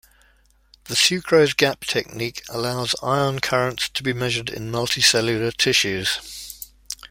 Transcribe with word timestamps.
The 0.85 0.95
sucrose 0.95 1.55
gap 1.55 1.81
technique 1.81 2.41
allows 2.49 2.95
ion 3.03 3.37
currents 3.37 3.87
to 3.89 4.01
be 4.01 4.13
measured 4.13 4.49
in 4.49 4.71
multicellular 4.71 5.55
tissues. 5.55 6.65